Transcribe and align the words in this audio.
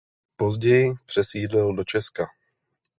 Později 0.35 0.93
přesídlil 1.05 1.73
do 1.75 1.83
Česka. 1.83 2.25